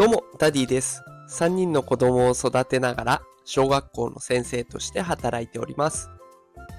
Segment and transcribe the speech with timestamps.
[0.00, 1.04] どうも、ダディです。
[1.28, 6.08] 3人の子供を育てながら、小学校の先生として働いております。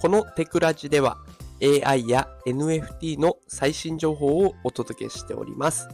[0.01, 1.19] このテクラジでは、
[1.61, 5.87] AI や NFT の最新情報をお届けしております。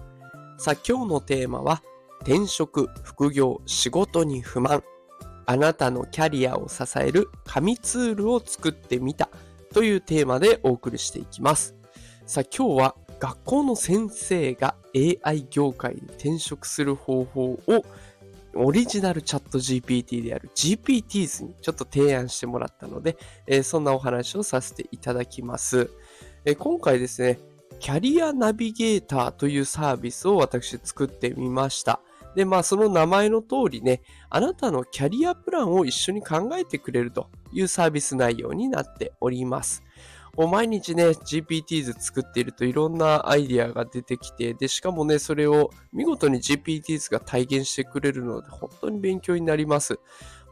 [0.57, 1.84] さあ、今日のテーマは、
[2.21, 4.82] 転職、副業、仕事に不満。
[5.48, 9.30] あなたのキャリアを支える神ツールを作ってみた
[9.73, 11.75] というテーマでお送りしていきます。
[12.25, 17.86] さあ、今日は学校の先生が AI 業界に転職する方法を
[18.55, 25.92] オリジナルチャット GPT である GPTs にちょっと提案してもらったので、えーそんなお話をさせていただきます。
[26.45, 27.39] えー今回ですね、
[27.79, 32.00] キャリアナビゲーターというサービスを私作ってみました。
[32.36, 39.84] で、まあその名前の通りね、あなたのキャリアプランを一緒に考えてくれるというサービス内容になっております。
[40.38, 50.00] もう毎日ね、GPTs 作っているといろんなアイディアが出てきて、で、しかもね、それを見事に GPTs が体現してくれるので、本当に勉強になります。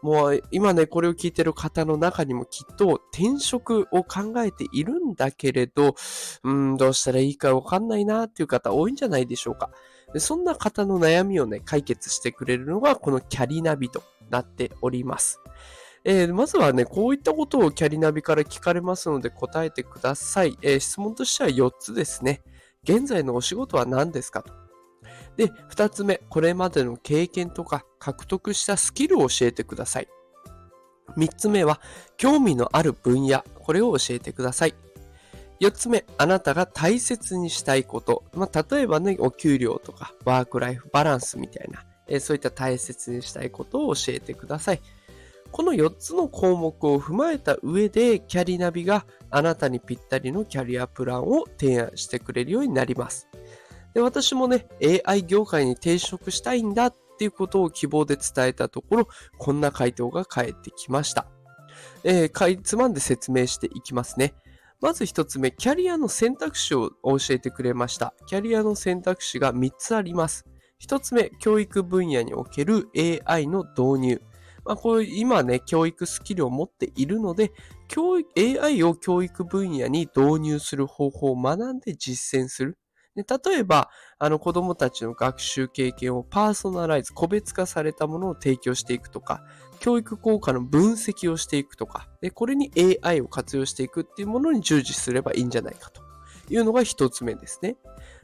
[0.02, 5.96] もう今ね、これを聞いてる方の中にもきっと転職を考えているんだけれど、
[6.44, 9.70] うん、どうしたらいいかわかんないなっていう方多いんじゃないでしょうか。
[10.14, 14.02] でそんな方の悩みをね、解決してくれるのがこのキャリナビと
[14.32, 15.42] なっております。
[16.08, 20.58] えーまずはね、こういったことをキャリナビから聞かれますので答えてください。
[20.62, 22.42] えー質問としては4つですね。
[22.84, 24.54] 現在のお仕事は何ですかと。
[25.36, 30.08] で、2つ目、これまでの経験とか獲得したスキルを教えてください。
[31.18, 31.82] 3つ目は、
[32.18, 34.76] 興味のある分野、これを教えてください。
[35.60, 38.24] 4つ目、あなたが大切にしたいこと。
[38.34, 44.82] まあ、例えばね、お給料とかワークライフバランスみたいな、えーそういった大切にしたいことを教えてください。
[45.52, 53.28] この4つの項目を踏まえた上で、キャリナビがあなたにぴったりのキャリアプランを提案してくれるようになります。
[53.94, 54.68] で私もね、
[55.06, 59.08] AI 業界に転職したいんだっていうことを希望で伝えたところ、
[59.38, 61.28] こんな回答が返ってきました。
[62.04, 64.34] えーかいつまんで説明していきますね。
[64.82, 68.14] まず一つ目、キャリアの選択肢を教えてくれました。
[68.28, 70.46] キャリアの選択肢が3つあります。
[70.78, 72.90] 一つ目、教育分野における
[73.26, 74.22] AI の導入。
[74.66, 77.52] まあ、こういう今ね、教育スキルを持っているので、
[77.88, 82.78] 教育 AI を教育分野に導入する方法を学んで実践する。
[83.16, 83.90] で例えば、
[84.20, 89.44] あの子供たちの学習経験をパーソナライズ、個別化されたものを提供していくとか、
[89.80, 92.72] 教育効果の分析をしていくとか、でこれに
[93.04, 96.02] AI を活用していくっていうものに従事すればいいんじゃないかと
[96.50, 97.78] いうのが一つ目ですね。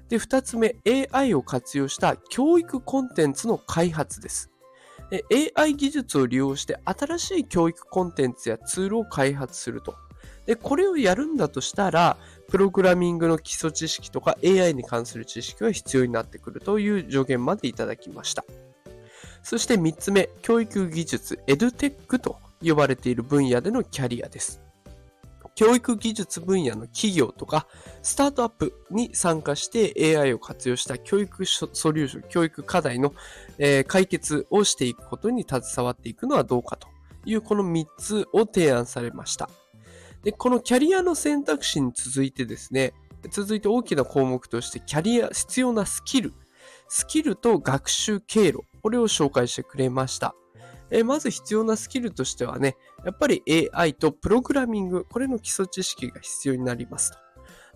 [0.10, 4.51] で、二つ目、AI を活用した教育コンテンツの開発です。
[5.58, 9.96] AI 技術を利用して新しい教育コンテンツやツールを開発すると。
[10.46, 12.18] で、これをやるんだとしたら、
[12.50, 18.44] プログラミングの基礎知識とか AI に関する知識が必要になってくるという助言までいただきました。
[19.44, 24.62] そして3つ目、教育技術、エドテックと呼ばれている分野でのキャリアです。
[25.62, 27.68] 教育技術分野の企業とか、
[28.02, 33.14] スタートアップに参加して AI を活用した教育ソリューション、教育課題の、
[33.60, 36.88] え解決をしていくことに携わっていくのはどうかと
[37.26, 39.52] いうこの3つを提案されました。
[40.24, 42.94] で、このキャリアの選択肢に続いてですね、
[43.30, 46.34] 続いて大きな項目としてキャリア、必要なスキル、
[46.88, 50.34] スキルと学習経路、これを紹介してくれました。
[50.92, 52.76] えまず必要なスキルとしてはね、
[53.06, 53.44] やっぱり
[53.74, 57.18] AI とプログラミング、これの基礎知識が必要になりますと。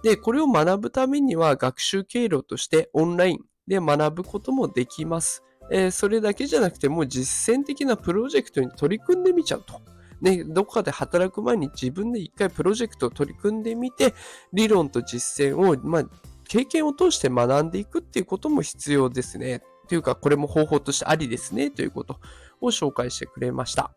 [0.04, 5.44] で、これを学ぶためには学習経路としてオンラインで学ぶこともできます。
[5.72, 9.82] えーそれだけじゃなくてもう実践的なプロジェクトに取り組んでみちゃうと。
[10.22, 14.14] ね、どこかで働く前に自分で一回プロジェクトを取り組んでみて、
[14.54, 16.04] 理論と実践を、まあ、
[16.48, 19.62] 経験を通して学んでいくっていうことも必要ですね。
[19.88, 22.20] というか、これも方法としてありですね、ということ
[22.62, 23.92] を紹介してくれました。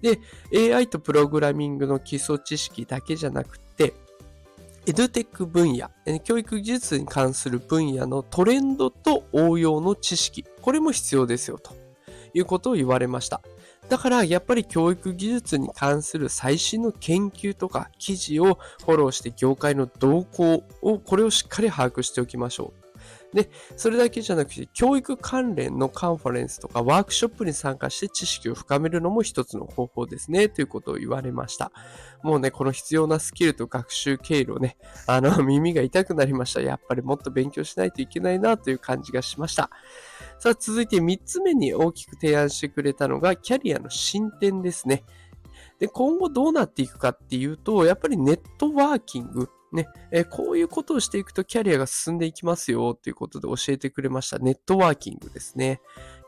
[0.00, 0.20] で、
[0.74, 3.94] AI とプログラミングの基礎知識だけじゃなくて、
[4.86, 11.74] エドテック分野、教育技術に関する分野のトレンドと応用の知識、これも必要ですよ、と
[12.34, 13.40] いうことを言われました。
[13.88, 22.85] だから、やっぱり教育技術に関する最新の研究とか記事をフォローして業界の動向を、これをしっかり把握しておきましょう。
[23.34, 31.72] で、それだけじゃなくて、教育関連のカンファレンスとかワークショップに参加して知識を深めるのも一つの方法ですね、ということを言われました。
[32.22, 34.76] もうね、この必要なスキルと学習経路ね、
[35.06, 36.60] あの、耳が痛くなりました。
[36.60, 39.70] やっぱりもっと勉強しないといけないな、という感じがしました。
[40.38, 45.04] さあ、続いて3つ目に大きく提案してくれたのが、キャリアの進展ですね。
[45.78, 55.80] で、今後どうなっていくかっていうと、やっぱりネットワーキング、ね、えー、こういうことをしていくとキャリアが進んでいきますよっていうことで教えてくれましたネットワーキングですね。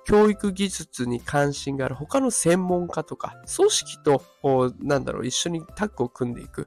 [0.09, 4.23] 教育技術に関心がある他の専門家とか、組織と、
[4.81, 6.67] なんだろう、一緒にタッグを組んでいく。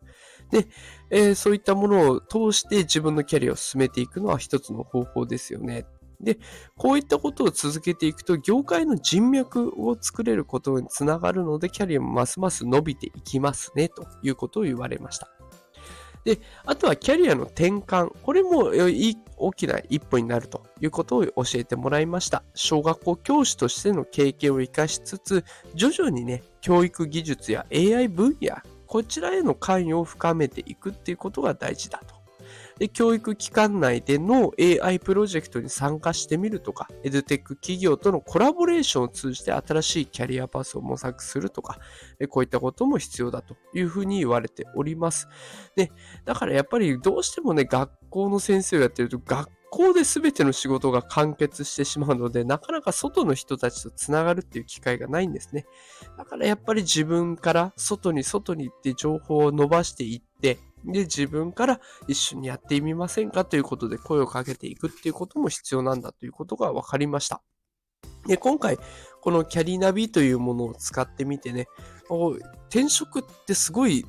[0.51, 0.67] で、
[1.09, 5.87] えー、そういったものを通して自分のキャリアを進めていくのは一つの方法ですよね。
[6.19, 6.37] で、
[6.77, 15.40] こういったことを続けていくと、業界の人脈を作れることにつながるので、キャリアもますます伸びていきますね、ということを言われました。
[16.23, 18.11] で、あとはキャリアの転換。
[18.21, 18.71] これも
[19.37, 22.43] 大きな一歩になるということを教えてもらいました。
[22.53, 32.20] 小学校教師としての経験を活かしつつ、徐々にね、教育技術や AI 分野、こちらへの関与を深めていくっていうことが大事だと。
[32.81, 41.77] で、教育機関内での AI プロジェクトに参加してみるとか、エドテック企業とのコラボレーションを通じて新しいキャリアパスを模索するとか、
[42.29, 45.27] こういったことも必要だというふうに言われております。
[45.75, 45.91] で、
[46.25, 55.65] だからやっぱりどうしてもね、学校の先生をやってると、学校で全ての仕事が完結してしまうので、なかなか外の人たちとつながるっていう機会がないんですね。
[56.17, 67.41] だからやっぱり自分から外に外に行って情報を伸ばしていって、で、自分から一緒にやってみませんかということで声をかけていくっていうことも必要なんだということが分かりました。
[68.27, 68.77] で、今回、
[69.21, 71.67] このキャリーナビというものを使ってみてね、
[72.71, 74.05] 転職ってすごい、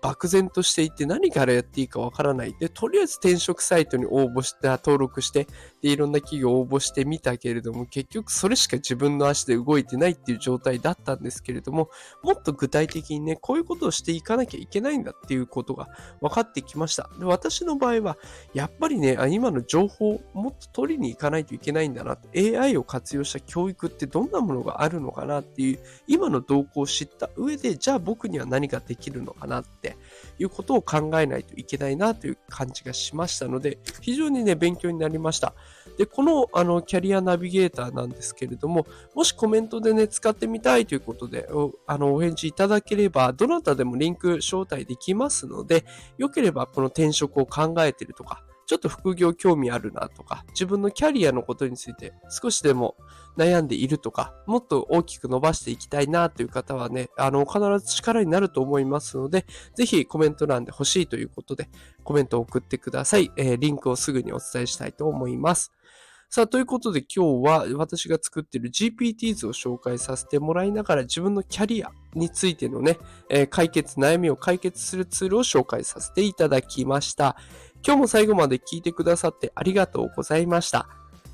[0.00, 2.56] 漠然としていて何からやっていいかわからない。
[2.58, 5.46] で、とりあえず転職サイトに応募して、登録して、
[5.82, 11.90] で、いろんな企業応募してみたけれども、結局それしか自分の足で動いてないっていう状態だったんですけれども、
[12.22, 15.90] もっと具体的にね、こういうことをしていかなきゃいけないんだっていうことが
[16.22, 17.10] 分かってきました。
[17.18, 18.16] で、私の場合は、
[18.54, 22.16] やっぱりね、今の情報をもっと取りに行かないといけないんだな。
[22.34, 29.96] AI を活用した教育ってどんなものがあるのかなっていう、今の動向を知った上で、じゃあ僕には何ができるのかなって
[30.38, 35.52] いうことを考えないといけないなという感じがしましたので、非常にね、勉強になりました。
[35.98, 41.48] で、このあのキャリアナビゲーターなんですけれども、もしコメントでね、使ってみたいということで、
[41.86, 45.84] あのお返事いただければ、どなたでもリンク招待できますので、
[46.16, 52.96] よければこの転職を考えてるとか、ちょっと副業興味あるなとか、自分のキャリアのことについて少しでも
[53.36, 61.68] 悩んでいるとか、もっと大きく伸ばしていきたいなという方はね、あの、必ず力になると思いますので、ぜひコメント欄で欲しいということで、
[62.02, 63.30] コメントを送ってください。
[63.36, 65.72] えー、リンクをすぐにお伝えしたいと思います。
[66.28, 72.98] さあ、ということで今日は私が作っている GPTs を紹介させてもらいながら自分のキャリアについてのね、
[73.30, 77.36] えー、解決、悩みを解決するツールを紹介させていただきました。
[77.86, 80.88] 今日も最後まで聞いてくださってありがとうございました。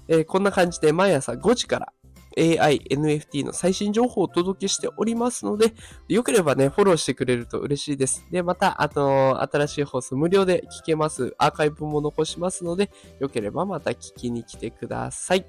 [0.06, 1.92] えー、こんな感じで毎朝5時から
[2.36, 5.72] AI、NFT の最新情報をお届けしておりますので、
[6.08, 8.24] よければね、フォローしてくれると嬉しいです。
[8.30, 11.34] で、また、あと、新しい放送無料で聞けます。
[11.38, 15.46] アーカイブも残しますので、よければまた聞きに来てください。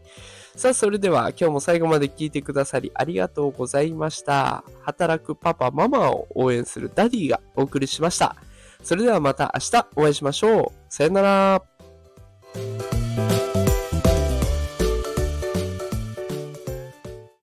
[0.55, 4.63] さあ、それでは今日も最後まで聞いてくださりありがとうございました。
[4.81, 8.35] 働くパパ、ママを応援するダディがお送りしました。
[8.83, 10.93] それではまた明日お会いしましょう。
[10.93, 12.92] さよなら。